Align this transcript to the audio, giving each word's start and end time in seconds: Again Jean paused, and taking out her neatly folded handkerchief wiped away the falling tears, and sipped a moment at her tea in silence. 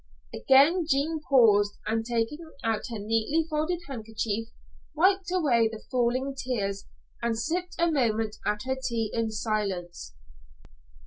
Again 0.33 0.87
Jean 0.89 1.19
paused, 1.29 1.77
and 1.85 2.03
taking 2.03 2.39
out 2.63 2.87
her 2.89 2.97
neatly 2.97 3.45
folded 3.47 3.81
handkerchief 3.87 4.47
wiped 4.95 5.29
away 5.31 5.67
the 5.71 5.83
falling 5.91 6.33
tears, 6.35 6.87
and 7.21 7.37
sipped 7.37 7.75
a 7.77 7.91
moment 7.91 8.37
at 8.43 8.63
her 8.65 8.77
tea 8.81 9.11
in 9.13 9.29
silence. 9.29 10.15